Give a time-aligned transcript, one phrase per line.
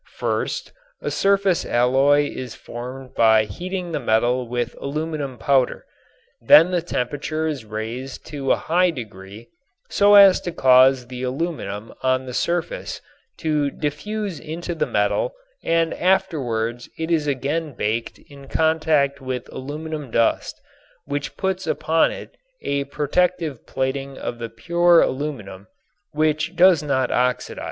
[0.17, 5.85] First a surface alloy is formed by heating the metal with aluminum powder.
[6.41, 9.49] Then the temperature is raised to a high degree
[9.91, 12.99] so as to cause the aluminum on the surface
[13.37, 20.09] to diffuse into the metal and afterwards it is again baked in contact with aluminum
[20.09, 20.59] dust
[21.05, 25.67] which puts upon it a protective plating of the pure aluminum
[26.11, 27.59] which does not oxidize.